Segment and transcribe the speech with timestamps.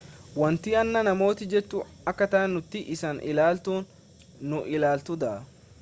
[0.41, 5.35] wanti ani namootan jedhu akkaata nuti isin ilaallutti nu ilaaltuudha